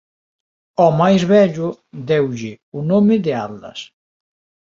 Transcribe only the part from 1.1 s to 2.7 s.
vello deulle